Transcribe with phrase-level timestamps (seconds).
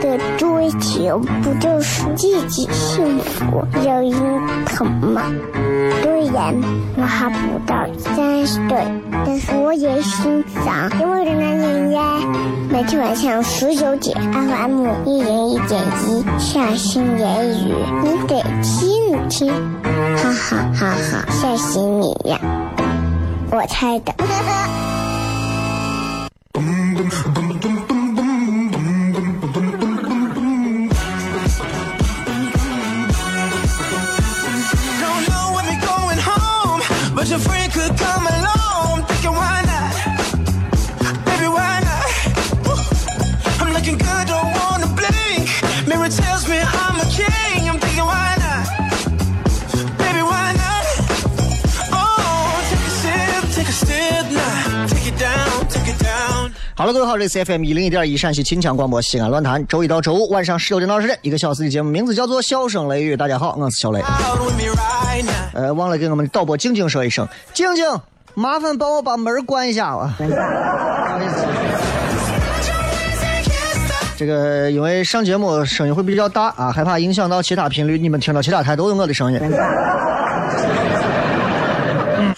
[0.00, 4.14] 的追求不就是自己幸福、有人
[4.66, 5.22] 疼吗？
[6.02, 6.54] 虽然
[6.96, 8.84] 我还不到三十岁，
[9.24, 12.18] 但是我也心脏因为的男人呀，
[12.70, 19.52] 每天晚上十九点，FM 一人一点一，下心言语，你得听一听，
[20.16, 22.40] 哈哈哈哈，吓死你呀！
[23.50, 24.14] 我猜的。
[57.06, 63.14] 各好，这是 FM 一零一点一陕西秦腔广播西安论坛，周一到周五晚上十九点到二十点，一个小时的节目，名字叫做《笑声雷雨》。
[63.16, 64.02] 大家好，我是小雷。
[65.52, 67.84] 呃，忘了给我们导播静静说一声，静静，
[68.34, 70.16] 麻烦帮我把门关一下啊。
[74.16, 79.38] 这个因为上节目声音会比较大啊，害怕影响到其他频率，你们听到其他台都有我的声音。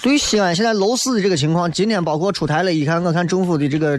[0.02, 3.98] 对于西安现在楼市的这个情况，今天包括出台了，一看我看政府的这个。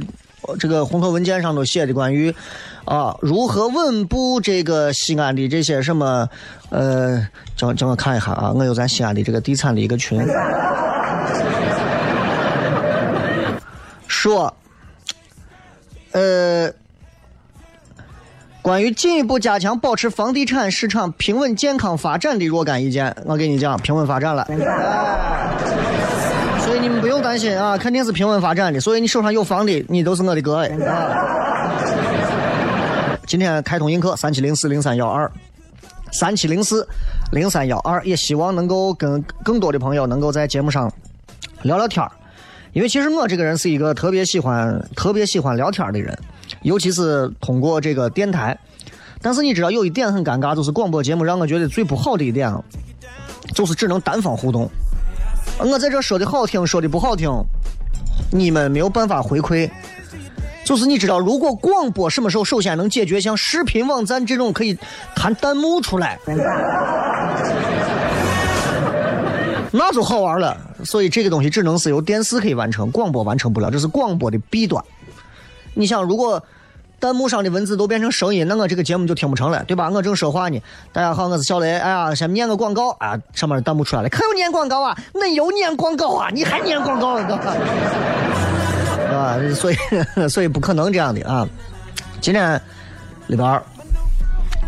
[0.57, 2.33] 这个红头文件上都写的关于
[2.85, 6.27] 啊如何稳步这个西安的这些什么
[6.69, 10.21] 呃，叫叫我看一下啊，我有咱西安的这个地产的一个群，
[14.07, 14.53] 说
[16.11, 16.71] 呃，
[18.61, 24.47] 关于进一步加强保持房地产市场平稳健康发展的若干意见，我跟你讲，平稳发展了。
[27.09, 28.79] 不用担心啊，肯定是平稳发展的。
[28.79, 30.69] 所以你手上有房的，你都是我的哥哎。
[33.25, 35.31] 今天开通映客三七零四零三幺二，
[36.11, 36.87] 三七零四
[37.31, 40.93] 零三幺二，也希望能够跟更多的朋友能够在节目上
[41.63, 42.07] 聊聊天。
[42.73, 46.15] 因为其实我这个人是一个特别喜欢、特别喜欢聊天的人，
[46.61, 48.55] 尤其是通过这个电台。
[49.19, 52.53] 但是你知道有一点很尴尬，就是广播节目让我觉得最不好的一点，
[53.55, 54.69] 就是只能单方互动。
[55.59, 57.29] 我在这说的好听，说的不好听，
[58.31, 59.69] 你们没有办法回馈。
[60.63, 64.77] 就是你知道，如果广播什么时候首先能解决像视频网站这种可以
[65.15, 66.17] 弹弹幕出来，
[69.71, 70.55] 那就好玩了。
[70.83, 74.83] 所以这个东西只能是由电视可以完成，广播完成不了，这是广播的弊端。
[75.73, 76.41] 你想，如果。
[76.99, 79.89] 弹幕上的文字都变成声音，那我这个节目就听不成了，对吧？
[79.89, 80.61] 我正说话呢。
[80.91, 81.71] 大家好，我是小雷。
[81.71, 83.17] 哎呀，先念个广告啊！
[83.33, 84.97] 上面的弹幕出来了，可有念广告啊？
[85.13, 86.29] 那有念广告啊？
[86.29, 87.17] 你还念广告
[89.13, 89.39] 啊？
[89.55, 89.75] 所以
[90.27, 91.47] 所以不可能这样的啊！
[92.19, 92.61] 今天
[93.27, 93.63] 礼拜二，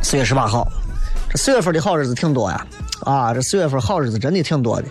[0.01, 0.65] 四月十八号，
[1.29, 2.65] 这四月份的好日子挺多呀！
[3.01, 4.87] 啊，这四月份好日子真的挺多的，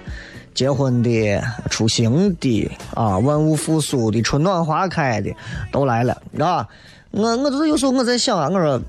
[0.53, 5.35] 结婚的、出行的啊，万物复苏的、春暖花开的
[5.73, 6.69] 都来了，啊。
[7.13, 8.81] 我我就是有时候我在想啊，我说，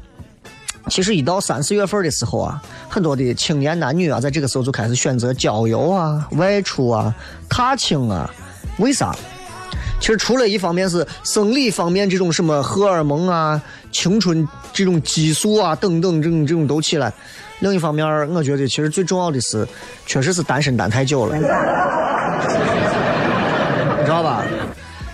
[0.89, 7.13] 其实一到三四月份的时候啊，很多的青年男女啊，在这个时候就开始选择郊游啊、外出啊、
[7.49, 8.29] 踏青啊。
[8.77, 9.15] 为啥？
[9.99, 13.61] 其实除了一方面是生理方面这种什么荷尔蒙啊、
[13.91, 17.11] 青春这种激素啊等等这种这种都起来，
[17.59, 19.67] 另一方面，我觉得其实最重要的是，
[20.05, 21.43] 确实是单身单太久了， 你
[24.03, 24.43] 知道吧？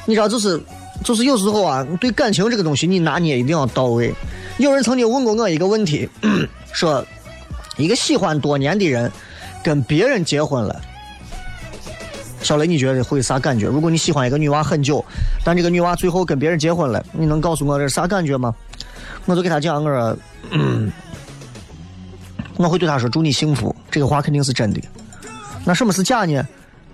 [0.05, 0.61] 你知道就是。
[1.03, 4.13] 就是有时候啊，对感情这个东西，你拿捏一定要到位。
[4.57, 6.09] 有人曾经问过我一个问题，
[6.73, 7.05] 说
[7.77, 9.11] 一个喜欢多年的人
[9.63, 10.81] 跟别人结婚了，
[12.41, 13.67] 小雷你觉得会啥感觉？
[13.67, 15.03] 如果你喜欢一个女娃很久，
[15.45, 18.53] 但这个女娃最后跟别人结婚了，你能告诉我这是啥感觉吗？
[19.25, 20.17] 我就给他讲，我说，
[22.57, 24.81] 我会对他说祝你幸福，这个话肯定是真的。
[25.63, 26.45] 那什么是假呢？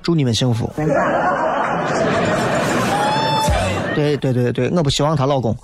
[0.01, 0.69] 祝你们幸福。
[3.93, 5.55] 对对对对，我不希望她老公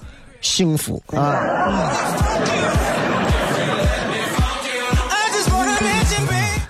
[0.41, 1.91] 幸福啊。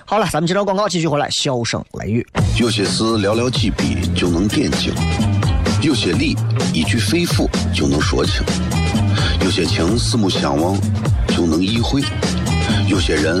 [0.04, 2.26] 好了，咱们接着广告继续回来，笑声雷雨。
[2.58, 4.92] 有些事寥寥几笔就能点睛，
[5.82, 6.36] 有些理
[6.74, 8.42] 一句肺腑就能说清，
[9.44, 10.76] 有些情四目相望
[11.28, 12.02] 就能意会，
[12.88, 13.40] 有些人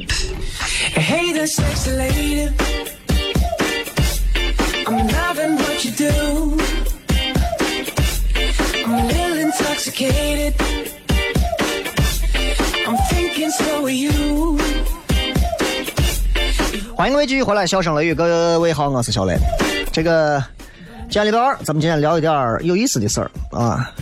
[1.51, 2.47] Sexy lady.
[4.87, 6.57] I'm loving what you do.
[8.85, 10.55] I'm a little intoxicated.
[12.87, 14.57] I'm thinking so are you.
[16.95, 19.37] 欢迎各位继续回来，笑声雷雨，各位好，我是小雷。
[19.91, 20.41] 这个
[21.09, 23.93] 今天礼拜二，咱们今天聊一点儿有意思的事儿啊。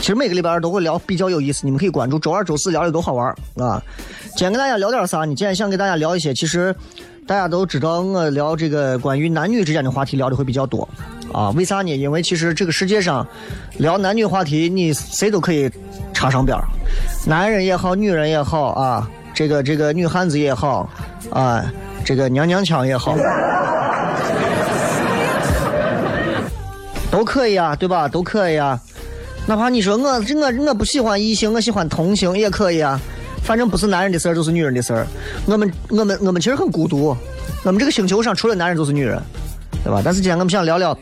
[0.00, 3.80] 其实每个礼拜二都会聊比较有意思，你们可以关注周二、周四聊的都好玩啊。
[4.30, 5.34] 今天跟大家聊点啥呢？
[5.34, 6.74] 今天想给大家聊一些，其实
[7.26, 10.88] 大家都知道，我聊这个关于男女之间的话题聊的会比较多
[11.34, 11.50] 啊。
[11.50, 11.94] 为啥呢？
[11.94, 13.26] 因为其实这个世界上
[13.76, 15.70] 聊男女话题，你谁都可以
[16.14, 16.56] 插上边，
[17.26, 20.88] 男人也好，女人也好啊，这个这个女汉子也好
[21.30, 21.62] 啊，
[22.06, 23.14] 这个娘娘腔也好。
[27.10, 28.08] 都可以啊，对吧？
[28.08, 28.80] 都可以啊。
[29.50, 33.00] 哪怕你说我我我不喜欢异性，我喜欢同性也可以啊。
[33.42, 35.04] 反正不是男人的事儿，就是女人的事儿。
[35.44, 37.16] 我们我们我们其实很孤独。
[37.64, 39.20] 我们这个星球上除了男人就是女人，
[39.82, 40.00] 对吧？
[40.04, 40.96] 但是今天我们想聊聊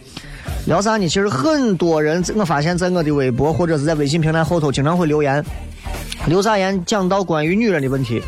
[0.65, 1.06] 聊啥呢？
[1.06, 5.45] 其实很多人，我发现在我的微博或者是在微信平台后头，经常会留言，
[6.27, 8.23] 留啥言讲到关于女人的问题。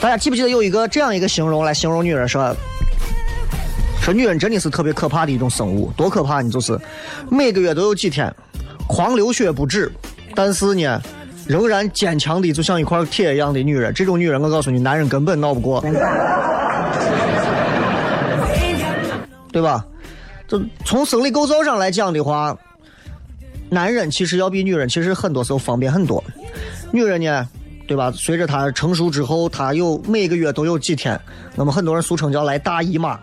[0.00, 2.52] 大家记不记得有一个这样一个形容来形容女人说？
[4.02, 6.50] 说女人真的是特别可怕的一种生物，多可怕呢？
[6.50, 6.76] 就是
[7.30, 8.34] 每个月都有几天
[8.86, 9.90] 狂流血不止，
[10.34, 11.00] 但是呢，
[11.46, 13.92] 仍然坚强的就像一块铁一样的女人。
[13.94, 15.80] 这种女人，我告诉你，男人根本闹不过，
[19.52, 19.84] 对吧？
[20.46, 22.56] 就从生理构造上来讲的话，
[23.70, 26.22] 男人其实要比女人其实很多时候方便很多。
[26.92, 27.48] 女人呢，
[27.88, 28.12] 对吧？
[28.14, 31.18] 随着她成熟之后，她有每个月都有几天，
[31.54, 33.18] 那么很多人俗称叫来大姨妈。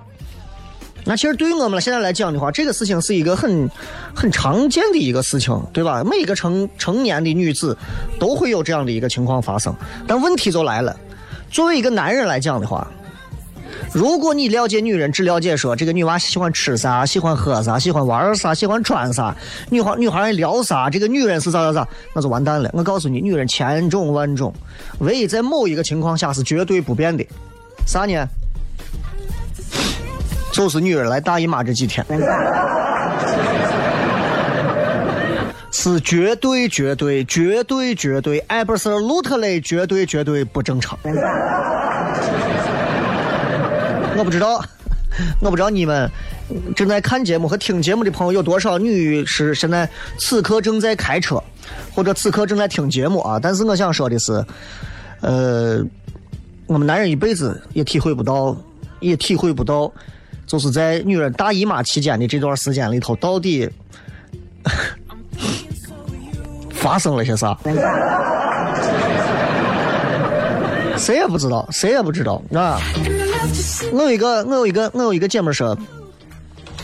[1.03, 3.69] 那其实对于我们现在来讲的话，这个事情是一个很
[4.15, 6.03] 很常见的一个事情，对吧？
[6.03, 7.75] 每一个成成年的女子
[8.19, 9.75] 都会有这样的一个情况发生。
[10.07, 10.95] 但问题就来了，
[11.50, 12.88] 作为一个男人来讲的话，
[13.92, 19.36] 如果你了解女人，只了解说这个女娃喜欢吃啥、喜欢喝啥、喜欢玩啥、喜欢穿啥，
[19.69, 22.69] 女孩女孩爱聊啥，这个女人是咋咋咋，那就完蛋了。
[22.74, 24.54] 我告诉你，女人千种万种，
[25.00, 27.25] 唯一在某一个情况下是绝对不变的，
[27.88, 28.27] 啥呢？
[30.51, 32.06] 就是女人来大姨妈这几天，
[35.71, 41.00] 是绝对绝对绝对绝对艾布斯鲁特雷绝对绝对不正常。
[44.18, 44.63] 我不知道，
[45.39, 46.09] 我不知道你们
[46.75, 49.89] 正在看节目和听节目的朋友有多少女是现在
[50.19, 51.42] 此刻正在开车，
[51.94, 53.39] 或者此刻正在听节目啊。
[53.42, 54.45] 但是我想说的是，
[55.21, 55.81] 呃，
[56.68, 58.56] 我们男人一辈子也体会不到，
[58.99, 59.92] 也体会不到。
[60.45, 63.69] 就是在女人大姨妈期间的这段时间里头，到底
[66.71, 67.57] 发生了些啥？
[70.98, 72.78] 谁也不知道，谁也不知道啊！
[73.92, 75.76] 我有一个，我有一个，我有一个姐妹说，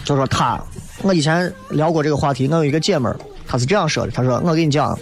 [0.04, 0.60] 就说她，
[1.04, 2.48] 我以前聊过这个话题。
[2.48, 3.08] 我有一个姐妹，
[3.48, 4.98] 她是这样说的：她说，我跟你讲，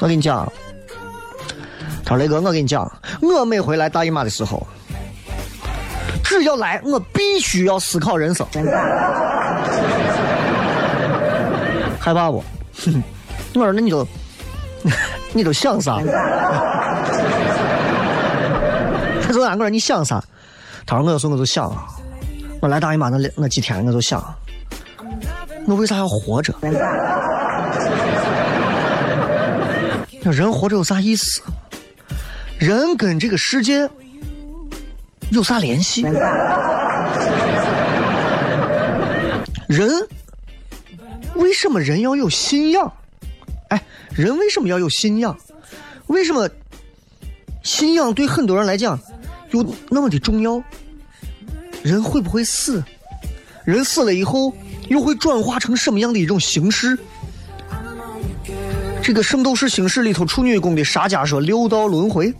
[0.00, 0.52] 我跟你讲，
[2.04, 2.90] 她说雷哥，我跟你讲，
[3.22, 4.66] 我每回来大姨妈的时候。
[6.30, 8.46] 只要来，我必须要思考人生。
[11.98, 12.36] 害怕不？
[13.54, 14.06] 我说那你就，
[15.32, 15.98] 你都想啥？
[19.20, 20.22] 他说俺我说你想啥？
[20.86, 21.76] 他说我有时候我就想，
[22.60, 24.22] 我来大姨妈那那几天我就想，
[25.66, 26.54] 我为啥要活着？
[30.22, 31.42] 那人活着有啥意思？
[32.56, 33.90] 人跟这个世界。
[35.30, 36.02] 有啥联系？
[39.68, 40.08] 人
[41.36, 42.92] 为什么人要有信仰？
[43.68, 43.80] 哎，
[44.12, 45.36] 人为什么要有信仰？
[46.08, 46.50] 为什么
[47.62, 48.98] 信仰对很多人来讲
[49.52, 50.60] 有那么的重要？
[51.82, 52.82] 人会不会死？
[53.64, 54.52] 人死了以后
[54.88, 56.98] 又会转化成什么样的一种形式？
[59.00, 62.34] 这个《圣斗士星矢》里头处女宫的沙迦说六道轮回，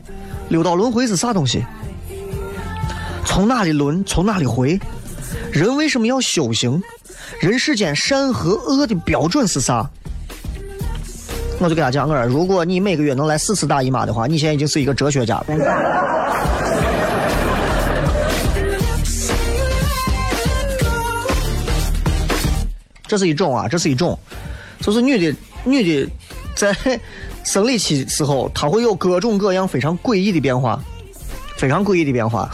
[0.49, 1.65] 六道轮回是啥东西？
[3.25, 4.79] 从哪里轮，从哪里回？
[5.53, 6.83] 人为什么要修行？
[7.41, 9.89] 人世间善和恶的标准是啥？
[11.59, 15.47] 我就给他讲，我说如果你每个月能来四次大姨妈的话，你现在已经是一个哲学家了。
[23.07, 24.19] 这是一种啊，这是一种，
[24.81, 26.11] 就是女的，女的
[26.55, 26.75] 在
[27.43, 30.81] 生理期时候，她会有各种各样非常诡异的变化，
[31.57, 32.49] 非常诡异的变化，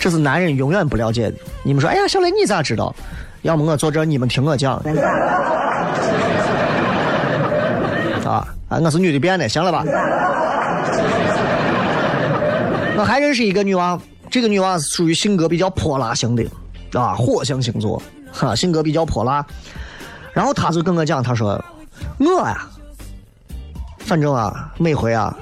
[0.00, 1.36] 这是男人永远不了解的。
[1.62, 2.94] 你们说，哎呀，小雷你咋知道？
[3.42, 4.76] 要么我坐这，你们听我讲。
[8.24, 9.84] 啊啊，我是女的变的，行了吧？
[12.98, 13.96] 我还认识一个女娃，
[14.30, 16.44] 这个女娃是属于性格比较泼辣型的，
[16.98, 19.46] 啊，火象星座，哈，性格比较泼辣。
[20.32, 21.62] 然后她就跟我讲，她说，
[22.18, 22.66] 我呀，
[23.98, 25.36] 反正啊，每回啊，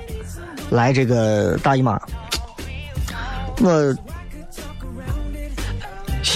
[0.70, 1.98] 来这个大姨妈，
[3.62, 3.96] 我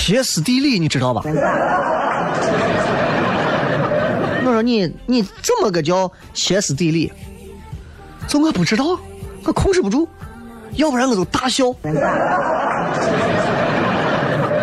[0.09, 1.21] 歇斯底里，你知道吧？
[4.43, 7.13] 我说你你怎么个叫歇斯底里？
[8.27, 8.99] 就我不知道，
[9.45, 10.09] 我控制不住，
[10.77, 11.67] 要不然我就大笑，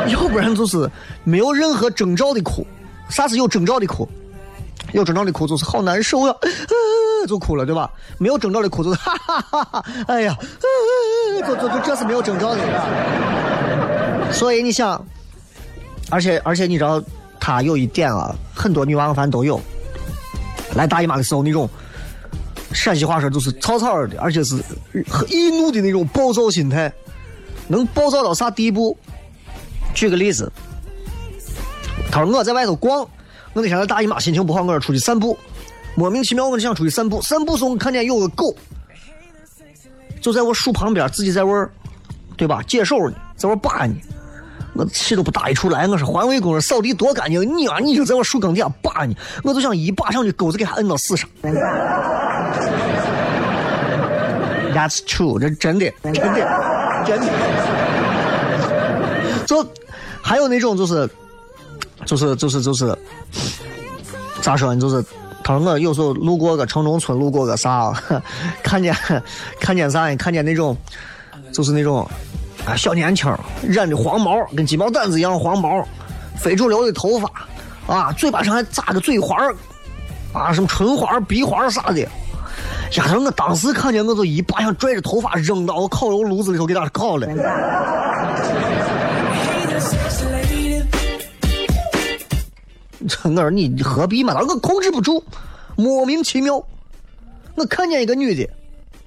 [0.08, 0.90] 要不然就是
[1.24, 2.66] 没有任何征兆的哭。
[3.10, 4.10] 啥是有征兆的哭？
[4.94, 6.42] 有征兆的哭就是好难受呀、啊，
[7.28, 7.88] 就哭了，对吧？
[8.18, 10.42] 没有征兆的哭就是哈哈哈哈，哎呀，啊、
[11.48, 12.62] 就就就这是没有征兆的。
[14.32, 15.00] 所以你想，
[16.10, 17.04] 而且而且你知道，
[17.40, 19.60] 他有一点啊，很多女娃娃反正都有。
[20.76, 21.70] 来大姨妈的时候，那种
[22.72, 24.64] 陕西话说就是草草的，而且是
[25.30, 26.92] 易怒的那种暴躁心态，
[27.68, 28.98] 能暴躁到啥地步？
[29.94, 30.52] 举个例子，
[32.12, 33.00] 他说我在外头逛，
[33.54, 35.38] 我那天在大姨妈心情不好，我说出去散步，
[35.96, 38.54] 莫名其妙我就想出去散步，散步时候看见有个狗，
[40.20, 41.70] 就在我树旁边自己在玩，
[42.36, 42.62] 对吧？
[42.64, 43.96] 解手呢，在玩扒呢。
[44.76, 51.30] 我气都不打一处来，我说环卫工人扫地多干净，你啊你就在我树根底下扒你，我就想一把上去钩子给他摁到死上。
[54.74, 57.28] That's true，这真的，真的，真的。
[59.46, 59.66] 就
[60.22, 61.10] 还有那种就是，
[62.06, 62.98] 就是就是就是，
[64.42, 64.82] 咋说呢？
[64.82, 65.02] 就是
[65.44, 67.94] 他说我有时候路过个城中村，路过个啥，
[68.62, 68.94] 看见
[69.62, 70.18] 看见啥呢？
[70.18, 70.76] 看见那种，
[71.54, 72.06] 就是那种。
[72.66, 73.32] 啊，小年轻
[73.62, 75.88] 染的黄毛，跟鸡毛掸子一样黄毛，
[76.36, 77.32] 非主流的头发，
[77.86, 79.38] 啊，嘴巴上还扎个嘴环
[80.34, 82.00] 啊，什么唇环、鼻环啥的。
[82.94, 87.28] 丫头我当时看见我就一把想拽着头发扔到我烤肉炉子里头给他烤了。
[93.24, 94.36] 我说你何必嘛？
[94.40, 95.24] 我控制不住，
[95.76, 96.64] 莫名其妙。
[97.56, 98.50] 我看见一个女的。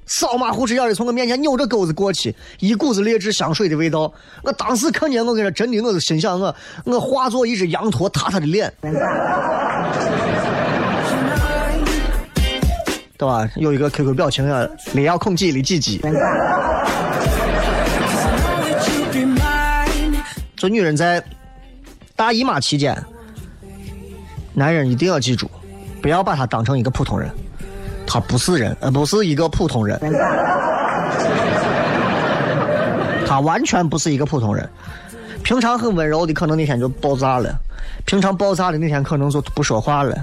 [0.08, 4.10] 扫马虎哧眼的从我面前扭着钩子过去，一股子劣质香水的味道。
[4.42, 8.72] 我当时看见我跟你说真的，我就心想我我化作一只羊驼踏他的脸，
[13.18, 13.48] 对吧？
[13.56, 16.00] 有一个 QQ 表情啊，里要空几里几几。
[20.56, 21.22] 做女人在
[22.16, 22.96] 大姨妈期间，
[24.54, 25.50] 男人一定要记住，
[26.00, 27.30] 不要把她当成一个普通人。
[28.10, 30.00] 他不是人，呃，不是一个普通人，
[33.26, 34.66] 他完全不是一个普通人。
[35.42, 37.50] 平常很温柔的，可能那天就爆炸了；
[38.06, 40.14] 平常爆炸的那天，可能就不说话了；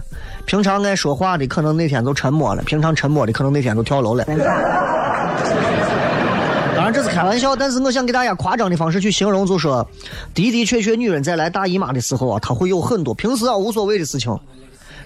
[0.46, 4.25] 平常爱说话的，可能那天就沉默了；平常沉默的，可能那天就跳楼了。
[6.75, 9.88] 当然这是开玩笑，但是我想给大家夸张的方式去形容，就说
[10.34, 14.36] 的的确确，女人在来大姨妈的时候啊，她会有很多平时啊无所谓的事情，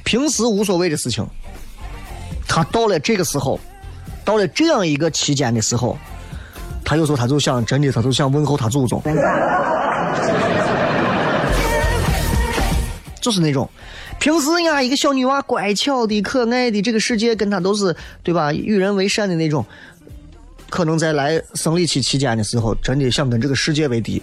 [0.06, 1.28] 平时无所谓的事情。
[2.50, 3.58] 他到了这个时候，
[4.26, 5.96] 到了这样一个期间的时候，
[6.84, 9.00] 他有时候他就想，真的他就想问候他祖宗，
[13.22, 13.70] 就是那种
[14.20, 18.52] 平时呀一个小女娃乖巧的、可爱的，这个世界跟他都是对吧？
[18.52, 19.64] 与人为善的那种，
[20.70, 24.20] 可能在来生理期期间的时候，真的想跟这个世界为敌。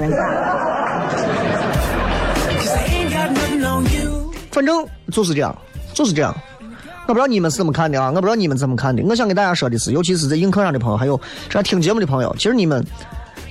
[4.50, 5.56] 反正就是这样，
[5.94, 6.34] 就是这样。
[7.08, 8.08] 我不知道你们是怎么看的啊？
[8.08, 9.00] 我不知道你们怎么看的。
[9.04, 12.84] 我想给大家说的是，尤其是在映客上的朋友，还有这听节目的朋友，其实你们，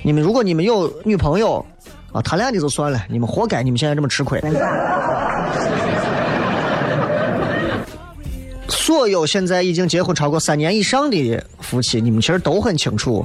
[0.02, 1.64] 你们如果你们有女朋友
[2.12, 4.42] 啊，谈恋爱的就算了，你们活该，你们现在这么吃亏。
[8.68, 13.24] 所有现在已经结婚超过三年以上的夫妻，你们其实都很清楚，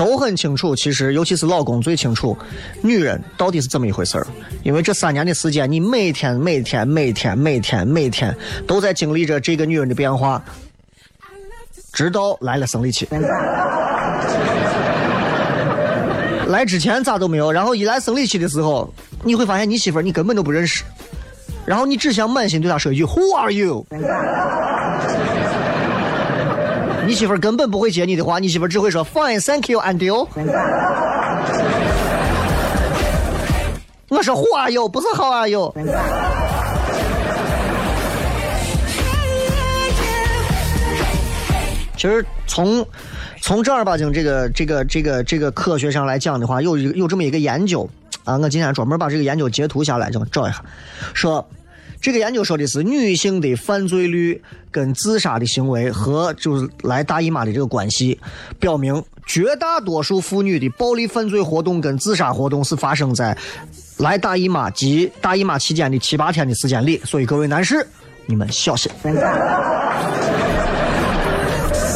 [0.00, 0.74] 都很清楚。
[0.74, 2.34] 其实，尤其是老公最清楚，
[2.82, 4.26] 女人到底是怎么一回事儿。
[4.62, 8.34] 因为这三年的时间，你每天、每天、每天、每天、每天
[8.66, 10.42] 都在经历着这个女人的变化，
[11.92, 13.06] 直到来了生理期。
[16.48, 18.90] 来之前咋都没有，然后一来生理期的时候，
[19.22, 20.82] 你会发现你媳妇儿你根本都不认识，
[21.66, 23.84] 然后你只想满心对她说一句 “Who are you”，
[27.10, 30.28] 你媳妇根本不会接你的话，你媳妇只会说 “Fine，Thank you，and you”。
[34.08, 35.74] 我说 “Who are you”，不是 “How are you”。
[41.96, 42.86] 其实从
[43.40, 47.90] 从正儿八经这个这个这个这个科学上来讲的话，有有这么一个研究
[48.22, 50.62] 啊，我今天专门把这个研究截图下来，就找一下，
[51.12, 51.44] 说
[52.00, 54.40] 这个研究说的是女性的犯罪率
[54.70, 58.18] 跟自杀的行为和就是来大姨妈的这个关系，
[58.58, 63.36] 表明绝大多数妇女的暴力犯罪活动跟自杀活动是发生在
[63.98, 67.86] 来大姨妈及大姨妈期间的七八天的时间里，所以各位男士，
[68.24, 68.90] 你们小心。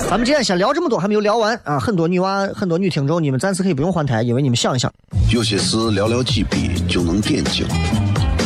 [0.06, 1.80] 咱们今天先聊这么多，还没有聊完啊！
[1.80, 4.92] 很多女娃，很多女听众，你们暂时可以不用换台，因为你们想一想，
[5.32, 7.66] 有些事寥寥几笔就能点睛，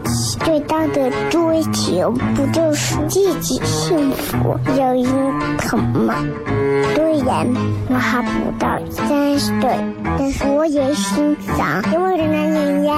[0.39, 5.05] 最大的追求不就是自己幸福、有人
[5.57, 6.15] 疼吗？
[6.95, 7.47] 虽然
[7.89, 9.69] 我还不到三十岁，
[10.17, 12.93] 但是我也心脏因为的男人呀。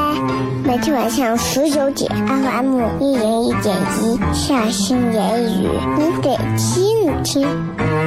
[0.65, 7.47] 每天晚上十九点，FM 一零一点一，下心言语，你得听听，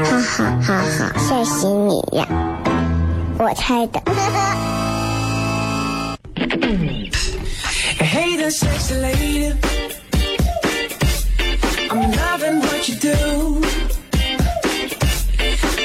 [0.05, 2.26] 哈哈哈哈，吓死你呀！
[3.38, 4.00] 我猜的。
[7.98, 9.52] Hey there, sexy lady.
[11.90, 13.62] I'm loving what you do.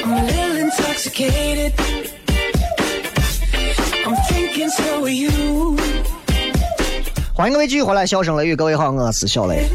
[0.04, 1.74] I'm a little intoxicated.
[4.06, 5.78] I'm thinking so are you.
[7.34, 9.68] 欢迎各位继续回来，笑声雷雨，各位好，我是小雷。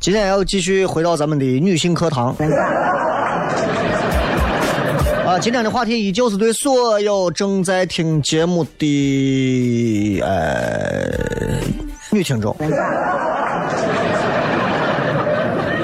[0.00, 2.34] 今天要继续回到咱们的女性课堂。
[5.24, 11.62] 啊，今天的话题依旧是对所有正在听节目的呃
[12.14, 12.56] 女听众，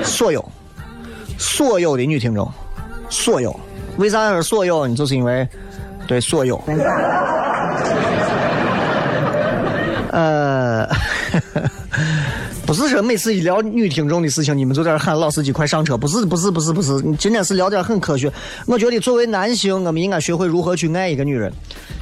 [0.05, 0.53] 所有
[1.37, 2.49] 所有的女听众，
[3.09, 3.59] 所有，
[3.97, 4.87] 为啥是所有？
[4.87, 5.47] 你就是因为
[6.07, 6.63] 对所有，
[10.13, 10.89] 呃。
[12.67, 15.99] 不是说每次一聊女听众的事情，你们就在这喊老司机快上车。
[15.99, 17.03] 不是，不是，不是，不是。
[17.19, 18.33] 今天是聊点很科学。
[18.65, 21.53] 我觉得作为男性，我们应该学会如何去爱一个女人。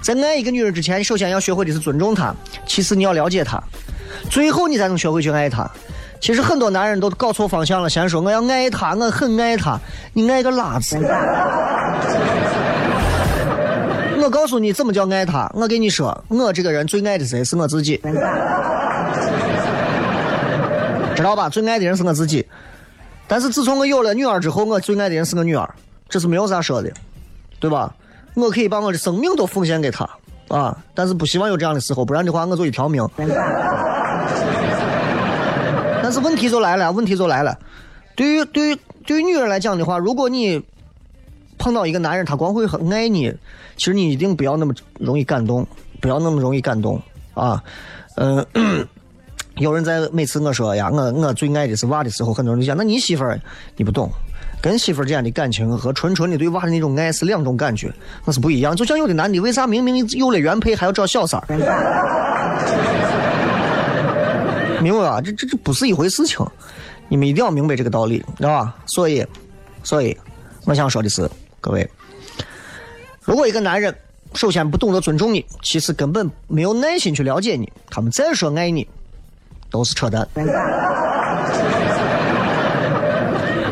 [0.02, 2.34] 在爱一个女人之前，首先要学会的是尊重她，
[2.66, 3.58] 其次你要了解她，
[4.30, 5.70] 最后你才能学会去爱她。
[6.20, 9.78] 其实很多男人都搞错方向了，先说我要爱她，我很爱她，
[10.12, 10.98] 你爱个拉子！
[14.20, 15.50] 我告诉你怎么叫爱她。
[15.54, 17.44] 我跟你说，我这个人最爱的谁？
[17.44, 17.96] 是我自己。
[21.14, 21.48] 知道吧？
[21.48, 22.44] 最爱的人是我自己，
[23.26, 25.68] 但是自从我有了女儿之后，我最爱的人是我女儿，
[26.08, 26.92] 这是没有啥说的，
[27.60, 27.94] 对吧？
[28.34, 30.08] 我可以把我的生命都奉献给她
[30.48, 33.08] 啊，但是不希望有这样的时候，不然的话我就一条命。
[36.08, 37.58] 但是问题就来了，问题就来了，
[38.16, 40.58] 对于对于对于女人来讲的话，如果你
[41.58, 43.30] 碰到一个男人，他光会很爱你，
[43.76, 45.66] 其实你一定不要那么容易感动，
[46.00, 46.98] 不要那么容易感动
[47.34, 47.62] 啊，
[48.16, 48.42] 嗯。
[49.56, 53.38] 有人在每次我说呀，我我最爱的是娃的时候，很多人就讲，那你媳妇儿
[53.76, 54.10] 你不懂，
[54.62, 57.92] 跟媳妇儿之间的感情和纯纯的对娃的那种爱是两种感觉，
[58.24, 58.74] 那是不一样。
[58.74, 61.46] 就像有的男的，为啥明明有了原配还要找小三儿？
[64.80, 65.20] 明白吧？
[65.20, 66.46] 这这这不是一回事情，
[67.08, 68.74] 你们一定要明白这个道理，知道吧？
[68.86, 69.26] 所以，
[69.82, 70.16] 所以
[70.64, 71.28] 我想说的是，
[71.60, 71.88] 各位，
[73.22, 73.94] 如果一个男人
[74.34, 78.88] 首先不懂得尊重你，其次根本没有耐心去了解你，他们再说爱你。
[79.70, 80.26] 都是扯淡。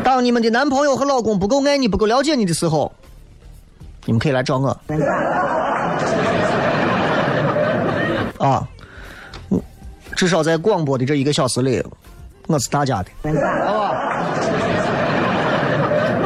[0.03, 2.93] 当你们的男朋友和老公不够爱你、不够了解你的时候，
[4.05, 4.69] 你们可以来找我。
[8.37, 8.69] 啊，
[10.17, 11.81] 至少在广播的这一个小时里，
[12.47, 13.09] 我是大家的，
[13.67, 14.25] 好吧？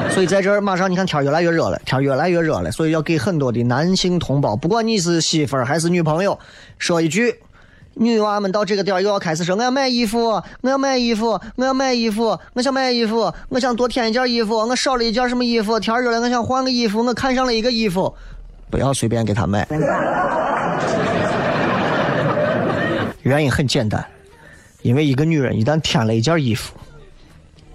[0.10, 6.40] 所以在这儿，马上你看天越来越热了，天越来越热了，所以要给很多的男性同胞，不管你是媳妇儿还是女朋友，
[6.78, 7.36] 说一句。
[7.94, 18.16] 女娃们到这个点儿又要开始说我要买衣服，我要买衣服，我要买衣服，我想买衣服，我想多添一件衣服，我少了一件什么衣服，天热了我想换个衣服，我看上了一个衣服，
[18.70, 19.68] 不要随便给他买。
[23.24, 24.06] 原因很简单，
[24.82, 26.74] 因为一个女人一旦添了一件衣服，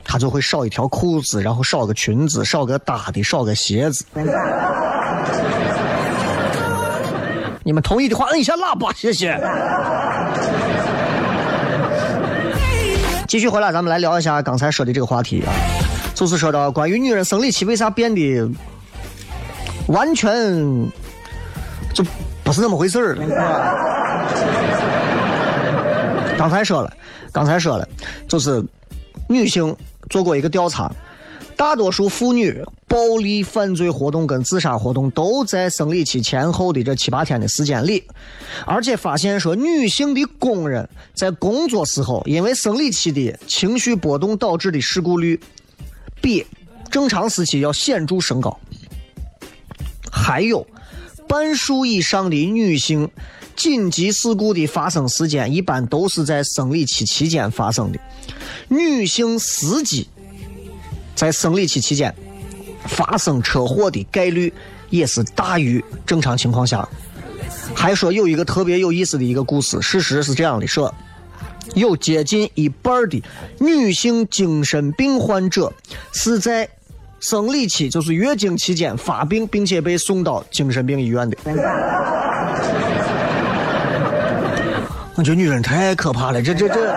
[0.04, 4.04] 她就会少一条裤子，然后少个裙子，少个搭的，少个鞋子。
[7.62, 9.36] 你们同意的话，摁一下喇叭，谢谢。
[13.28, 15.52] 继续回来，咱们来聊一下刚才说的这个话题啊，
[16.14, 18.48] 就是说到关于女人生理期为啥变得
[19.88, 20.32] 完全
[21.92, 22.04] 就
[22.44, 23.22] 不是那么回事儿了。
[26.38, 26.92] 刚才说了，
[27.32, 27.88] 刚才说了，
[28.28, 28.62] 就是
[29.28, 29.74] 女性
[30.10, 30.94] 做过一个调查，
[31.56, 38.04] 大多数妇女暴力犯罪活动跟自杀活动都在生理期前后的这七八天的时间里，
[38.66, 45.40] 而且发现说女性的工人在工作时候因为生理期的情绪波动导致的事故率
[46.20, 46.46] 比
[46.90, 48.56] 正常时期要显著升高，
[50.12, 50.64] 还有
[51.26, 53.10] 半数以上的女性。
[53.56, 57.98] 紧急事故的发生时间一般都是在生理期期间发生的，
[58.68, 60.06] 女性司机
[61.14, 62.14] 在生理期期间
[62.84, 64.52] 发生车祸的概率
[64.90, 66.86] 也是大于正常情况下。
[67.74, 70.94] 还说有一个特别有意思的一个故事，事实是这样的：说
[71.74, 73.20] 有接近一半的
[73.58, 75.72] 女性精神病患者
[76.12, 76.68] 是在
[77.18, 81.36] 生理期，就是月经期间发病，并且被送到精神病医院的。
[85.16, 86.74] 我觉得女人太可怕了，这这这。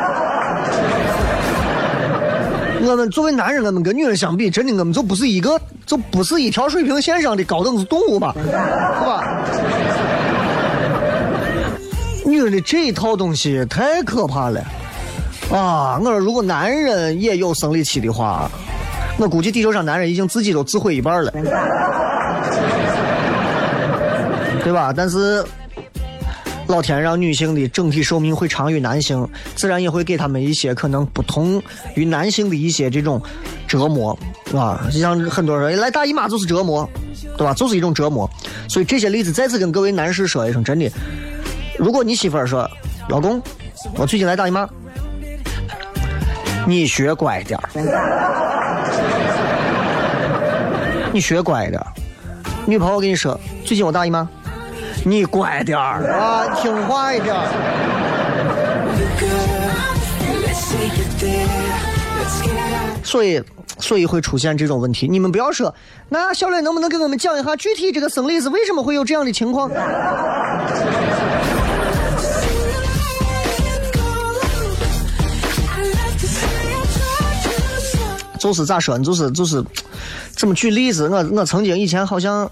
[2.81, 9.23] 我们作为男人，我们跟女人相比，真的我们就不是一个，就不是一条水平线上的高等动物吧，是吧？
[12.25, 14.61] 女人的这一套东西太可怕了
[15.51, 15.97] 啊！
[15.99, 18.49] 我说，如果男人也有生理期的话，
[19.17, 21.31] 我估计地球上男人已经自己都自毁一半了，
[24.63, 24.93] 对吧？
[24.95, 25.43] 但是。
[26.69, 31.59] 老天让女性的整体寿命会长于男性，自然也会给他们一些可能不同
[31.95, 33.19] 于男性的一些这种
[33.67, 34.15] 折磨，
[34.53, 34.79] 啊？
[34.91, 36.87] 就像很多人来大姨妈就是折磨，
[37.35, 37.55] 对吧？
[37.55, 38.29] 就是一种折磨。
[38.67, 40.87] 所以这些例子再次跟各位男士说一声，真的，
[41.79, 42.69] 如果你媳妇儿说，
[43.09, 43.41] 老公，
[43.95, 44.69] 我最近来大姨妈，
[46.67, 47.69] 你学乖点儿，
[51.11, 51.87] 你学乖点儿。
[52.67, 54.29] 女朋友跟你说，最近我大姨妈。
[55.05, 57.35] 你乖点儿啊，听话一点。
[63.03, 63.41] 所以，
[63.79, 65.07] 所以会出现这种问题。
[65.07, 65.73] 你们不要说，
[66.09, 69.71] 那小磊能不能给我们讲一下具体这个生理是为什么会有这样的情况？
[78.37, 78.97] 就是咋说？
[78.99, 79.63] 就是就是，
[80.35, 81.09] 怎么举例子？
[81.09, 82.49] 我我曾经以前好像。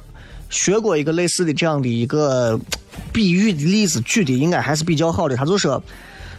[0.49, 2.59] 学过一个类似的这样的一个
[3.11, 5.35] 比喻的例子，举的应该还是比较好的。
[5.35, 5.81] 他就说，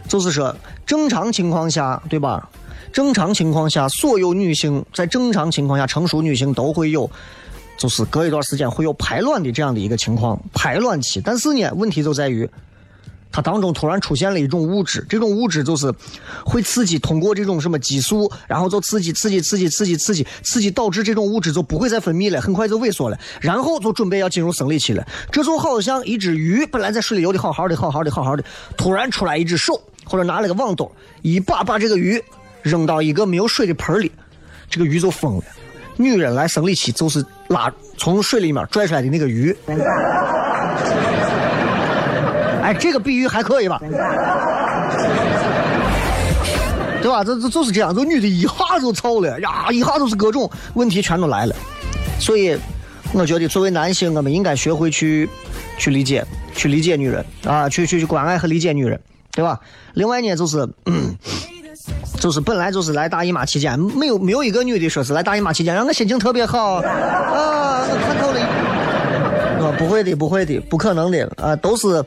[0.07, 2.49] 就是说正常情况下，对吧？
[2.91, 7.09] 正常情况下，所有女性在正常情况下，成熟女性都会有，
[7.77, 11.21] 就是隔一段时间会有排卵的这样的一个情况，排卵期。
[11.23, 12.49] 但是呢，问题就在于。
[13.31, 15.93] 它当中突然出现了一种物质，这种物质就是
[16.43, 25.07] 会刺激，通过这种什么激素，然后就刺激、刺激、刺激、刺激、刺激、刺激，导致这种物质就不会再分泌了，很快就萎缩了，然后就准备要进入生理期了。
[25.31, 28.43] 这就好像一只鱼本来在水里游的好好的、好好的、好好的，
[28.75, 32.19] 突然出来一只手或者拿了个网兜，一把把这个鱼
[32.63, 34.11] 扔到一个没有水的盆里，
[34.69, 35.43] 这个鱼就疯了。
[35.97, 39.55] 女人来生理期就是拉从水里面拽出来的那个鱼。
[42.69, 43.81] 哎，这个比喻还可以吧？
[47.01, 47.23] 对吧？
[47.23, 51.55] 这这就是这样，这女的一下就操了呀，一下就是各种问题全都来了。
[52.19, 52.55] 所以，
[53.11, 55.27] 我觉得作为男性，我们应该学会去
[55.79, 58.99] 去理解，去理解女人啊，去去去关爱和理解女人，
[59.31, 59.59] 对吧？
[59.95, 60.69] 另外呢，就是，
[62.19, 68.39] 就是本来就是来大姨妈期间，没有没有一个女的说是来大姨妈期间让我心情特别好啊，我看透了。
[69.65, 72.03] 啊，不会的，不会的，不可能的啊，都是。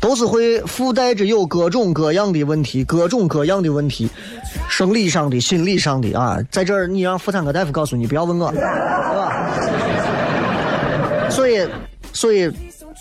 [0.00, 4.08] 都是会附带着有各种各样的问题，各种各样的问题，
[4.68, 9.50] 生理上的、心理上的啊，在这儿你让妇产科大夫告诉你，不要问我，对吧？
[11.30, 11.66] 所以，
[12.12, 12.50] 所以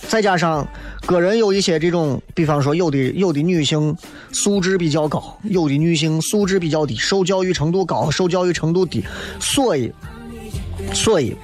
[0.08, 0.66] 再加上
[1.06, 3.96] 个人有一些这种，比方说有的有的女性
[4.32, 9.04] 素质比较高，有的女性素质比较低，受教育程度高，受教育程度低，
[9.40, 9.92] 所以，
[10.94, 11.36] 所以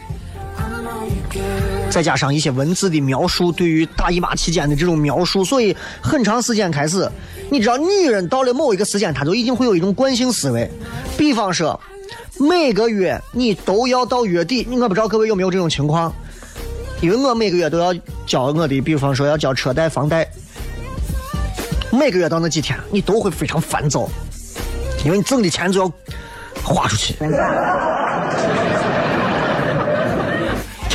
[1.90, 7.10] 再加上一些文字的描述，对于大姨妈期间的这种描述，所以很长时间开始，
[7.50, 10.70] 你知道，女人到了某一个时间，她就已经会有一种惯性思维，
[11.18, 11.80] 比方说，
[12.40, 16.14] 每个月你都要到月底，我不知道各位有没有这种情况，
[17.02, 17.92] 因为我每个月都要
[18.26, 20.30] 交我的，比方说要交车贷、房贷，
[21.92, 24.08] 每个月到那几天，你都会非常烦躁，
[25.04, 25.92] 因为你挣的钱就要
[26.64, 27.16] 花出去，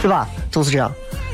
[0.00, 0.28] 对吧？
[0.54, 0.88] 就是这样，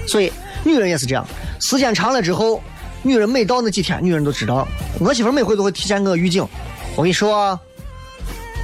[0.06, 0.32] 所以
[0.64, 1.22] 女人也是这样。
[1.60, 2.62] 时间长了之后，
[3.02, 4.66] 女人每到那几天，女人都知道，
[4.98, 6.42] 我媳妇每回都会提前给我预警。
[6.96, 7.60] 我跟你说啊，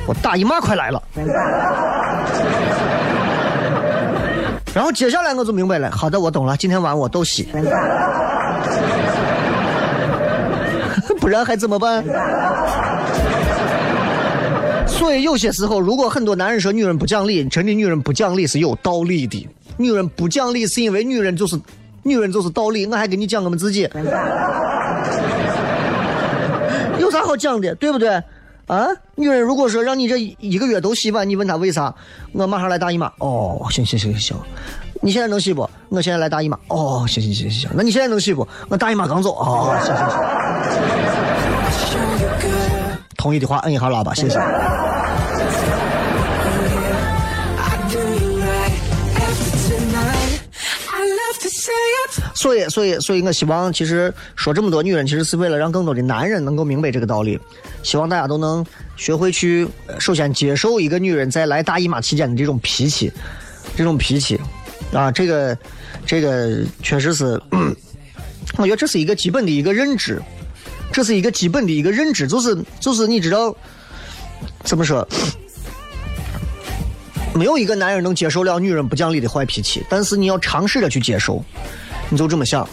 [0.06, 1.02] 我大姨妈快来了。
[4.74, 7.46] 然后接下来我就明白了，好的，我懂了，今天晚上我斗洗，
[11.20, 12.02] 不然还怎么办？
[14.86, 19.46] 所以有些时候，如果很多男人说女人不讲理，真的女人不讲理是有道理的。
[19.76, 21.60] 女人不讲理是因为女人就是
[22.02, 22.86] 女人就是道理。
[22.86, 23.88] 我还给你讲我们自己，
[26.98, 28.22] 有啥好讲的，对不对？
[28.66, 31.94] 啊，女人如果说让你这一个月都洗碗，你问她为啥？
[32.32, 33.12] 我马上来大姨妈。
[33.18, 34.36] 哦，行行行行行，
[35.00, 35.70] 你现在能洗不？
[35.88, 36.58] 我现在来大姨妈。
[36.68, 38.48] 哦，行行行行行，那你现在能洗不？
[38.68, 39.36] 我大姨妈刚走。
[39.36, 40.18] 哦，行行行。
[43.16, 44.36] 同意的话摁一下喇叭，谢谢。
[52.34, 57.38] 所以，所以，所以我希望，其实说这么多女人，其实是为了让更多的男人能够明白这个道理。
[57.82, 58.64] 希望大家都能
[58.96, 59.66] 学会去，
[59.98, 63.12] 首先接受一个女人在来大姨妈期间的这种脾气，
[63.76, 64.40] 这种脾气，
[64.92, 65.58] 啊，这个，
[66.04, 67.40] 这个确实是，
[68.56, 70.20] 我觉得这是一个基本的一个认知，
[70.92, 73.54] 这是一个基本的一个认知，就是就是你知道
[74.64, 75.06] 怎么说？
[77.34, 81.44] 没有一个男人能接受了女人不讲理的坏脾气，但是你要尝试着去接受。
[82.08, 82.68] 你就这么想，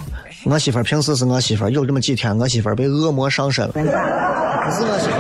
[0.46, 3.86] 我媳妇儿平时是我媳妇儿，有这么几天我媳妇儿被恶魔上身了，不是
[4.86, 5.19] 我媳妇儿，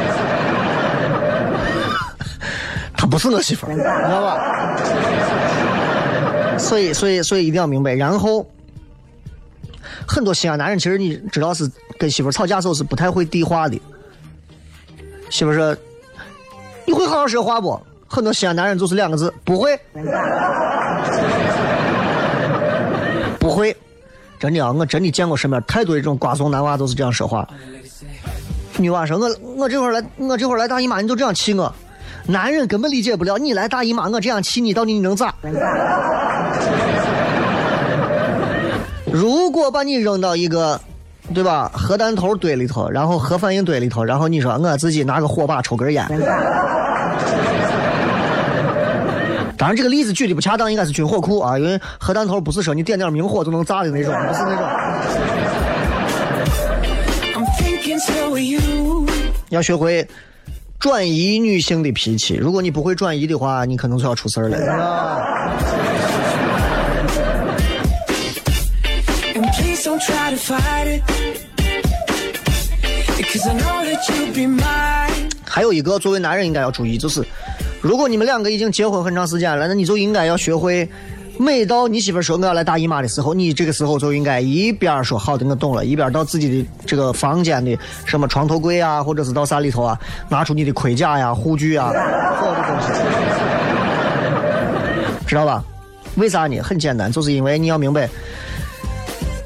[2.95, 4.37] 她不是我媳妇儿，你知道吧？
[6.59, 7.93] 所以，所以，所以一定要明白。
[7.93, 8.45] 然后，
[10.07, 13.81] 很多西安男人其实你知道是跟媳妇儿吵架时候是不太会递话的。
[15.29, 15.75] 媳妇儿说
[16.85, 19.75] ：“你会好好说话不？”很多西安男人就是两个字：不会。
[24.43, 27.47] 真的啊，我真的见过身边太多这种瓜怂男娃都是这样说话。
[28.75, 31.73] 女娃说：“我我这会儿来，我这会儿来大姨妈，你就这样气我。”
[32.27, 35.33] 男人根本理解不了，你来大姨妈，我这样气你，到底你能咋？
[39.09, 40.77] 如果把你扔到一个，
[41.33, 46.05] 对吧，核弹头堆里头，然后核反应堆里头，然后你说我自己拿个火把抽根烟。
[49.63, 54.67] 当然，这个例子举的不恰当，应该是军火库啊，因为核弹头不是说你点点明火就能炸的那种，不是那种。
[59.47, 60.05] 要学会
[60.77, 64.57] 转移女性的脾气，如果你不会转移的话，你可能就要出事儿了。
[75.45, 77.25] 还有一个，作为男人应该要注意，就是
[77.83, 80.87] 如果你们两个已经结婚很长时间了，那你就应该要学会，
[81.37, 91.91] 每到你媳妇说我要来大姨妈的时候，你这个时候就应该一边说好的我懂了，一边到自己的这个房间的什么床头柜啊，或者是到啥里头啊，拿出你的盔甲呀、护具啊，
[92.39, 92.87] 所有的东西，
[95.27, 95.61] 知道吧？
[96.15, 96.61] 为啥呢？
[96.61, 98.09] 很简单，就是因为你要明白，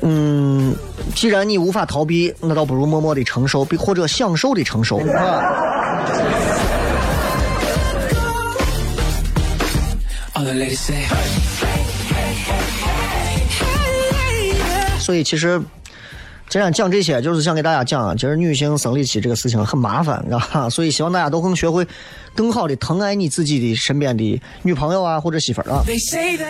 [0.02, 0.76] 嗯，
[1.16, 5.02] 既然你无法逃避，那倒不如默默的承受，或者享受的承受。
[15.00, 15.62] 所以其实
[16.50, 20.70] 今天讲这些，就是想给大家讲，其实女性生理期这个事情很麻烦，你知道吧？
[20.72, 21.88] 所以希望大家都能学会
[22.36, 25.84] 更好的疼爱你自己的身边的女朋友啊，或者媳妇儿啊。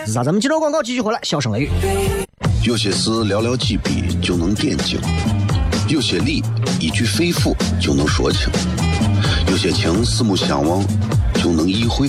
[0.06, 0.22] 啥？
[0.22, 1.70] 咱们接着广告继续回来，笑声雷雨。
[2.64, 5.00] 有些事寥寥几笔就能点睛，
[5.88, 6.42] 有些理
[6.80, 8.50] 一句肺腑就能说清，
[9.48, 10.84] 有些情四目相望
[11.34, 12.08] 就能意会，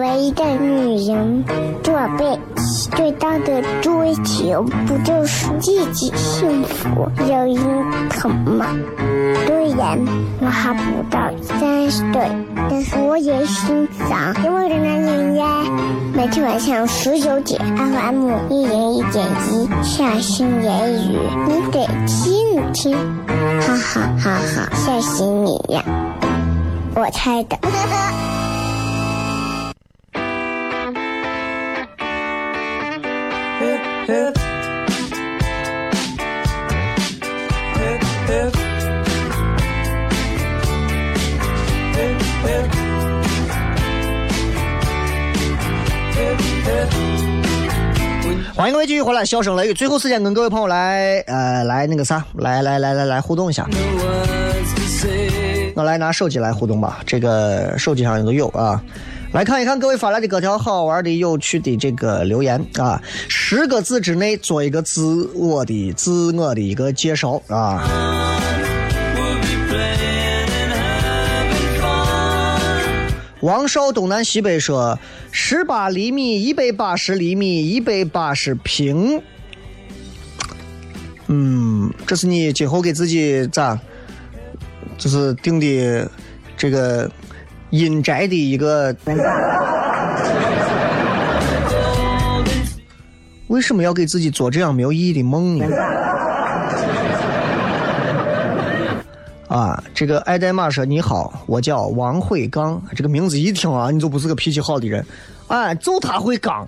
[0.00, 1.44] 唯一的女人，
[1.82, 8.66] 这辈子最大的追求不就是自己幸福、有人疼吗？
[9.46, 9.98] 虽然
[10.40, 12.30] 我还不到三十岁，
[12.70, 15.64] 但是我也心脏因为人奶奶呀，
[16.14, 22.96] 每天晚上十九点，FM 一人一点一，下心言语，你得听听，
[23.60, 25.84] 哈哈哈哈，吓死你呀！
[26.94, 27.58] 我猜的。
[34.10, 34.34] Hip,
[37.76, 38.00] hip.
[38.00, 38.52] Hip, hip.
[41.94, 42.66] Hip, hip.
[46.16, 46.90] Hip, hip.
[48.56, 53.64] 欢迎各位继续回来，笑声雷雨，最后时间跟各位朋友来呃来那个啥，来来来来来互动一下。
[55.76, 58.82] 我来拿手机来互动吧，这个手机上都有啊。
[59.32, 68.40] 来看一看各位发来的各条好玩的、有趣的这个留言啊，十个字之内做一个自我的自我的一个介绍啊。
[73.40, 74.98] 王少东南西北说，
[75.30, 79.22] 十八厘米，一百八十厘米，一百八十平。
[81.28, 83.78] 嗯，这是你今后给自己咋，
[84.98, 86.10] 就是定的
[86.56, 87.08] 这个
[87.70, 88.94] 阴宅的一个。
[93.48, 95.66] 为什么要给自己做这样没有意义的梦呢？
[99.48, 105.04] 啊，这个爱戴玛说你好，我叫王慧刚，这个名字一听啊，你就不是个脾气好的人，
[105.48, 106.64] 哎，就他会刚。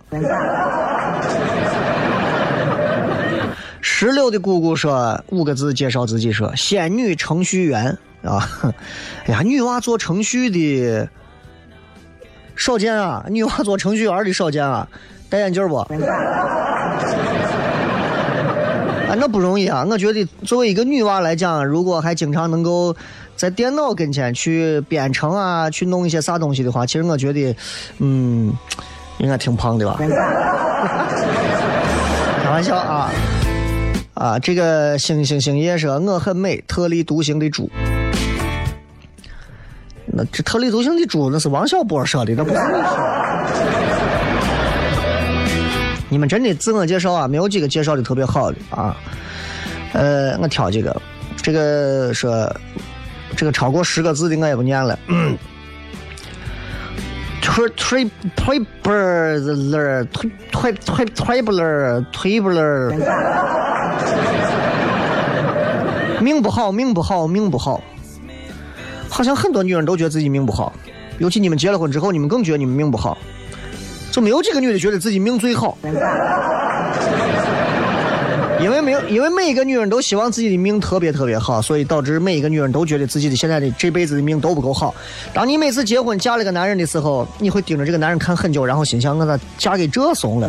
[3.81, 8.49] 石榴的姑姑说五个字介绍自己说仙女程序员啊，
[9.27, 11.09] 哎呀，女娃做程序的
[12.57, 14.87] 少见啊，女娃做程序员的少见啊，
[15.29, 15.77] 戴眼镜不？
[19.09, 19.85] 啊，那不容易啊！
[19.91, 22.97] 我觉得作为一个女娃来讲，如果还经常能够
[23.37, 27.55] 在电脑跟前去编程啊，去弄一些啥东西的话，其实我觉得，
[27.99, 28.51] 嗯，
[29.19, 29.99] 应该挺胖的吧？
[32.43, 33.11] 开玩笑啊！
[34.15, 37.69] 啊，这个星星星夜说我很美，特立独行的猪。
[40.07, 42.83] 那这特立独行的猪，那是王小波说的，那不是你说的。
[46.11, 48.97] 你们真的自我介绍啊，没有几个介绍的特别好的啊。
[49.93, 50.95] 呃，我挑几个，
[51.37, 52.51] 这个说
[53.37, 54.99] 这个超过十个字的我也不念了。
[55.09, 55.37] 嗯
[57.43, 62.95] Tri tri tripler tri tri tripler tripler，
[66.21, 67.83] 命不好，命不好，命不好。
[69.13, 70.73] 好像很多女人都觉得自己命不好，
[71.19, 73.19] 尤其你们结了婚之后，你们更觉得你们命不好。
[74.11, 75.77] 就没有几个女的觉得自己命最好，
[78.61, 84.95] 因为没有，因为每一个女人都希望自己的命特别特别好，所以导致每一个女人都觉得自己的现在的这辈子的命都不够好。
[85.35, 90.49] 当你每次结婚嫁了个男人的时候，你会盯着这个男人看很久，然后心想我咋嫁给这怂了？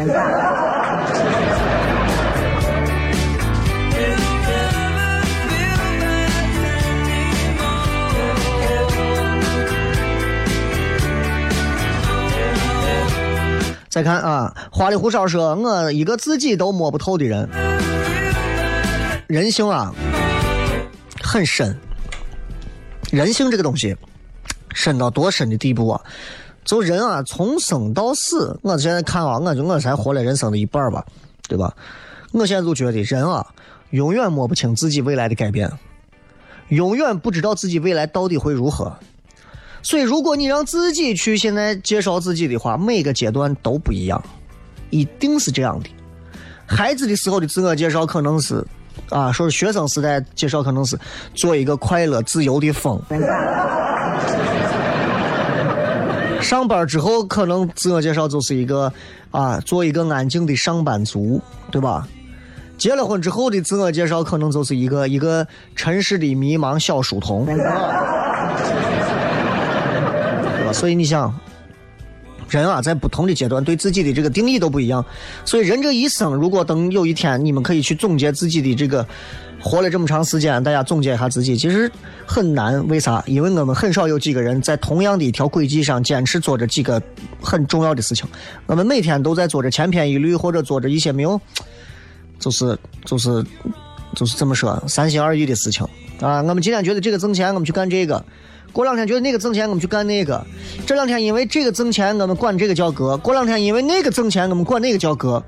[13.94, 17.48] 再看啊，花里胡哨说，我一个自己都摸不透的人，
[19.28, 19.94] 人性啊
[21.22, 21.78] 很深，
[23.12, 23.96] 人性这个东西
[24.74, 26.02] 深到多深的地步啊？
[26.66, 31.06] 就人啊，从生到死，我现在看啊，我就我才活了人生的一半吧，
[31.48, 31.72] 对吧？
[32.32, 33.46] 我现在就觉得人啊，
[33.92, 35.72] 永远摸不清自己未来的改变，
[36.70, 38.98] 永远不知道自己未来到底会如何。
[39.84, 44.24] 所以，如果你让自己去现在介绍自己的话，每个阶段都不一样，
[44.90, 45.90] 一定是这样的。
[46.66, 48.66] 孩子的时候的自我介绍可能是，
[49.10, 50.98] 啊，说是学生时代介绍可能是
[51.36, 53.00] 做一个快乐自由的风。
[56.42, 58.92] 上班之后可能自我介绍就是一个
[59.32, 62.08] 啊，做一个安静的上班族，对吧？
[62.78, 67.46] 结了婚之后的自我介绍可能就是一个一个尘世的迷茫小书童。
[70.74, 71.34] 所以你想，
[72.50, 75.06] 人啊，在不同的阶段对自己的这个定义都不一样。
[75.46, 79.08] 所以人这一生，如果等有一天你们可以去总结自己的这个
[79.62, 81.90] 活了这么长时间，大家总结一下自己，其实
[82.26, 82.86] 很难。
[82.88, 83.24] 为啥？
[83.28, 87.02] 因为我们很少有几个人在同样的一条轨迹上坚持做着几个
[87.42, 88.28] 很重要的事情。
[88.66, 91.40] 我们每天都在做着千篇一律，或者做着一些没有，
[92.40, 93.44] 就是就是
[94.16, 95.88] 就是这么说三心二意的事情
[96.20, 96.42] 啊。
[96.42, 98.24] 我们今天觉得这个挣钱，我们去干这个。
[98.74, 100.44] 过两天觉得那个挣钱，我们去干那个。
[100.86, 105.42] 这两天因为这个挣钱，我们管这个叫哥；过两天因为那个挣钱，我们管那个叫哥。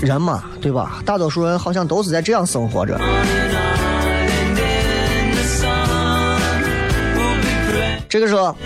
[0.00, 1.02] 人嘛，对吧？
[1.04, 2.98] 大多数人好像都是在这样生活着。
[8.08, 8.56] 这个说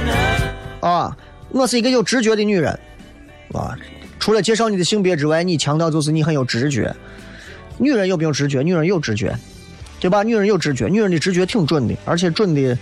[0.79, 1.17] 啊，
[1.49, 2.79] 我是一个有直觉的女人
[3.53, 3.77] 啊。
[4.21, 6.95] 除了介绍你的性别之外，你强调就是你很有直觉。
[7.79, 8.63] 女人有没有直觉？
[8.63, 9.35] 女人有直觉，
[10.01, 10.23] 对吧？
[10.23, 12.77] 女人有直觉，女人的直觉挺准的，而且准的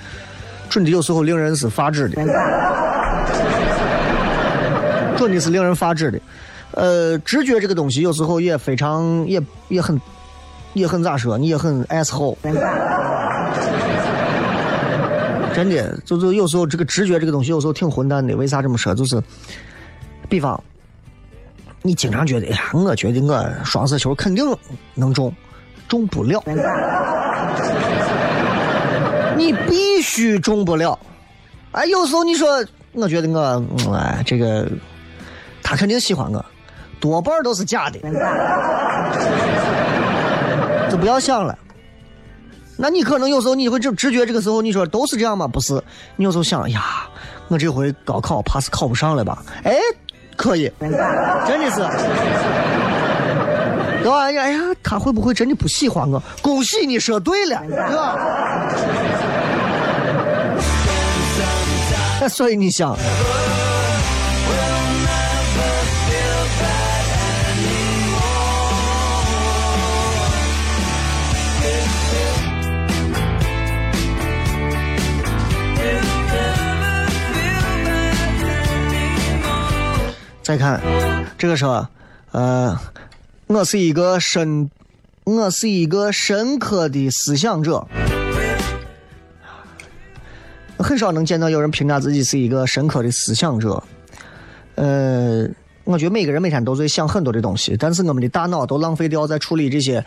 [0.71, 2.23] 准的有时候令人是发指的，
[5.17, 6.21] 准的是令人发指的。
[6.73, 10.01] 呃，直觉这个东西有时候也非常也也很
[10.75, 11.37] 也很咋说？
[11.37, 12.37] 你也很 assho，。
[15.55, 18.37] 真的，就是有时候这个直觉这个东西有时候挺混蛋的。
[18.37, 18.95] 为啥这么说？
[18.95, 19.21] 就是，
[20.29, 20.63] 比方。
[21.81, 24.45] 你经常觉得，哎呀，我觉得我双色球肯定
[24.95, 25.33] 能中，
[25.89, 26.41] 中不了。
[29.37, 30.97] 你必须中不了。
[31.73, 33.65] 哎，有时候你说，我觉得我，
[33.95, 34.69] 哎，这个
[35.63, 36.45] 他肯定喜欢我，
[37.01, 37.99] 多半都是假的。
[40.91, 41.59] 就不要想了。
[42.77, 45.49] 那你可能有时候你会直直觉，这个时候你说都是这样吗？
[45.49, 45.83] 不是。
[46.17, 47.09] 你有时候想，哎呀，
[47.49, 49.43] 我这回高考怕是考不上了吧？
[49.65, 49.75] 哎。
[50.37, 50.99] 可以，真的
[51.69, 51.81] 是，
[54.03, 54.25] 对吧？
[54.25, 56.23] 哎呀，他会不会真的不喜欢我？
[56.43, 58.17] 恭喜你说对了，对吧？
[62.29, 62.97] 所以你想。
[80.43, 80.81] 再看，
[81.37, 81.87] 这个说，
[82.33, 82.75] 呃，
[83.49, 84.71] 我是一个深，
[85.25, 87.87] 我是一个深刻的思想者。
[90.77, 93.83] 很少能见到有人评价自己是一个深刻的思想者。
[94.75, 95.49] 呃，
[95.85, 100.05] 我觉得每个人每天都在想很多的东西，但是我们的大脑都浪费掉在处理这些。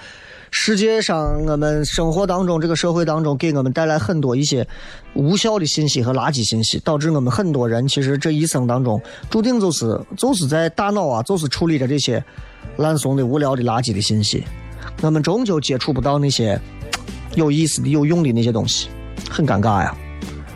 [0.53, 4.67] 世界上，我们生活当中，这个社会当中，给我们带来很多一些
[5.13, 12.23] 无效的信息和垃圾信息，导致我们很多人其实这一生当中，注定就是就是在大脑啊，就是处理着这些
[12.75, 14.43] 烂怂的、无聊的、垃圾的信息，
[15.01, 16.59] 我们终究接触不到那些
[17.35, 18.89] 有意思的、有用的那些东西，
[19.29, 19.95] 很尴尬呀，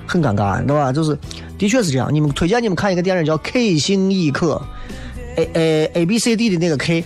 [0.06, 0.92] 很尴尬，对吧？
[0.92, 1.18] 就是
[1.58, 2.14] 的确是这样。
[2.14, 4.62] 你们推荐你们看一个电影叫《K 星一刻》
[5.42, 7.04] ，A A A B C D 的那个 K。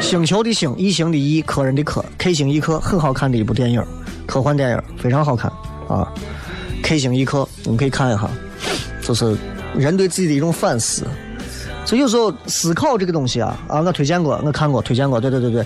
[0.00, 3.84] 星球的星，异形的异，客人的客，K 星一刻很好看的一部电影，
[4.26, 5.50] 科幻电影非常好看
[5.88, 6.10] 啊。
[6.82, 8.28] K 星一刻，你可以看一下，
[9.02, 9.36] 就是
[9.76, 11.04] 人对自己的一种反思。
[11.84, 15.64] 所以有时候思考这个东西啊啊，我推荐过，我看过，推荐过，对对对对，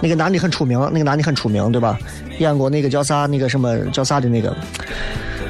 [0.00, 1.98] 那个男的很出名，那个男的很出名，对吧？
[2.38, 4.54] 演过那个叫啥，那个什么叫啥的那个。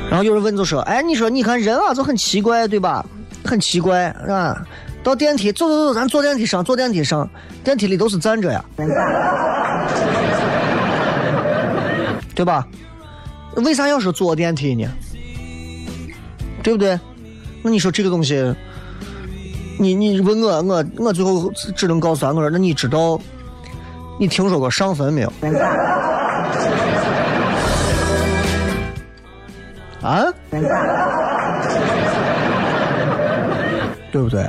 [0.08, 3.04] 然后有人问就说，哎，你说你看人啊，就很奇怪，对吧？
[3.44, 4.64] 很奇怪啊。
[5.02, 7.28] 到电梯，走走走，咱坐电梯上，坐电梯上，
[7.64, 8.64] 电梯里都是站着呀，
[12.34, 12.66] 对吧？
[13.56, 14.88] 为啥要说坐电梯呢？
[16.62, 16.98] 对不对？
[17.62, 18.54] 那你说这个东西，
[19.78, 23.18] 你你问我，我我最后只能告诉他，我说那你知道，
[24.18, 25.32] 你听说过上坟没有？
[30.02, 30.24] 啊？
[34.12, 34.44] 对不对？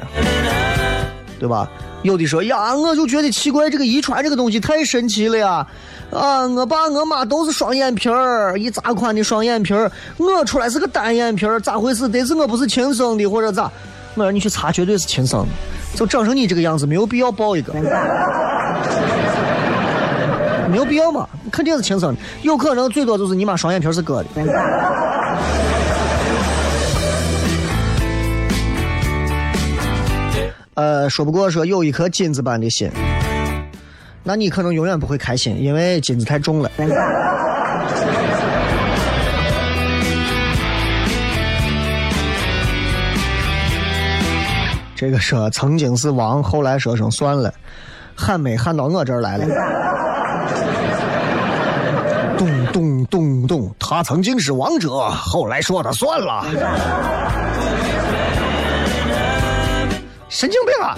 [1.41, 1.67] 对吧？
[2.03, 5.65] 有的说呀，我就觉得奇怪，这个遗传这个东西太神奇了呀！
[6.11, 12.07] 啊，我爸我妈都是双眼皮儿，一扎宽的双眼皮儿，我出来是个单眼皮儿，咋回事？
[12.07, 13.71] 得是我不是亲生的，或者咋？
[14.13, 15.47] 我说你去查，绝对是亲生的，
[15.95, 17.73] 就长成你这个样子，没有必要抱一个，
[20.69, 24.29] 没有必要嘛，肯定是亲生的，有可能最多就是你妈双眼皮是割的。
[30.75, 32.89] 呃，说不过说有一颗金子般的心，
[34.23, 36.71] 那你可能永远不会开心，因为金子太重了。
[44.95, 47.53] 这个说曾经是王，后来说声算了，
[48.15, 49.45] 喊没喊到我这儿来了。
[52.37, 56.45] 咚咚咚咚，他曾经是王者，后来说的算了。
[60.31, 60.95] 神经病啊！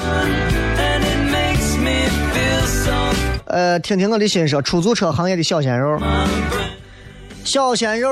[3.47, 5.99] 呃，听听我的心声，出租车行业的小鲜肉，
[7.43, 8.11] 小鲜肉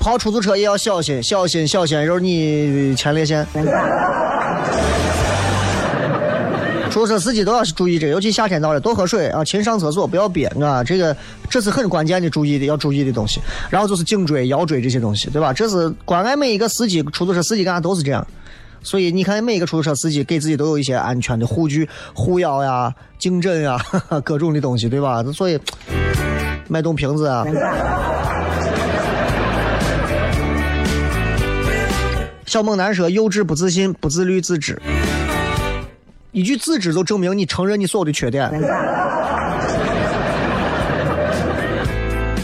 [0.00, 3.46] 跑出租车也要小心，小心小鲜肉你前列腺。
[6.90, 11.16] 出租车司机都要注意这，尤其夏天到了，多喝水啊，勤上厕所，不要憋啊，这个
[11.48, 13.40] 这是很关键的，注意的要注意的东西。
[13.70, 15.52] 然后就是颈椎、腰椎这些东西，对吧？
[15.52, 18.26] 这是关爱每一个司机，出租车司机干啥都是这样。
[18.82, 23.78] 所以你看，每个出租车司机给自己都有一些安全的护具、护腰呀、颈枕呀，
[24.24, 25.22] 各种的东西，对吧？
[25.32, 25.58] 所以
[26.68, 27.44] 脉动瓶子啊。
[32.44, 34.78] 小猛男说：“幼稚、不自信、不自律、自知。”
[36.32, 38.50] 一句自知就证明你承认你所有的缺点。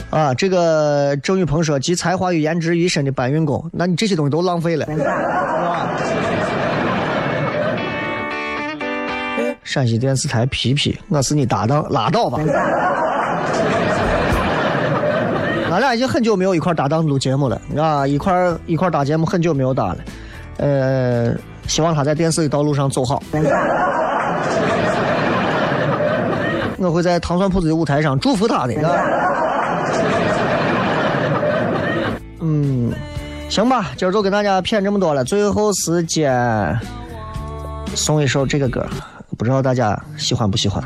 [0.09, 4.87] 啊，这个郑宇鹏说：“集才华与颜值于身的搬运工，那你这些东西都浪费了。”
[9.69, 12.39] 陕西电视台皮皮，我是你搭档，拉倒吧。
[15.71, 19.99] 俺俩已经很久没有一块搭档录节目了，啊，一块一块搭节目很久没有搭了。
[20.57, 21.35] 呃，
[21.67, 23.23] 希望他在电视的道路上走好。
[26.79, 28.73] 我会在糖蒜铺子的舞台上祝福他的。
[32.41, 32.91] 嗯，
[33.51, 35.23] 行吧，今儿就跟大家骗这么多了。
[35.23, 36.75] 最后时间
[37.95, 38.87] 送一首这个歌，
[39.39, 40.83] 不知道大家喜欢不喜欢？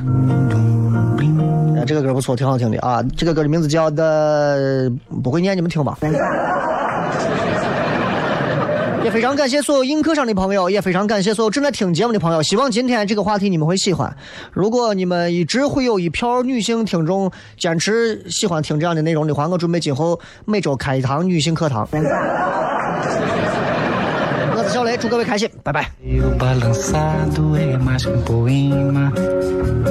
[1.74, 3.02] 哎，这个歌不错，挺好听的啊。
[3.16, 4.92] 这个歌的名字叫的
[5.22, 5.96] 不会念，你们听吧。
[9.02, 12.40] 也非常感谢所有映客上的朋友，也非常感谢所有正在听节目的朋友。
[12.42, 14.14] 希望今天这个话题你们会喜欢。
[14.52, 21.88] 如果你们一直会有一票女性听众坚持喜欢听这样的内容的话，我准备今后每周开一堂女性课堂。
[24.71, 25.91] 我是小雷，祝各位开心，拜拜。
[26.03, 29.11] E o balançado é mais que um poema.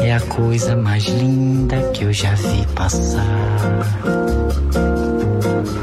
[0.01, 3.25] É a coisa mais linda que eu já vi passar.